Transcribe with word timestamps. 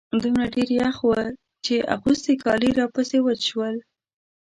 دومره 0.21 0.45
ډېر 0.55 0.69
يخ 0.81 0.97
و 1.07 1.11
چې 1.65 1.75
اغوستي 1.95 2.33
کالي 2.43 2.69
راپسې 2.79 3.17
وچ 3.21 3.39
شول. 3.49 3.75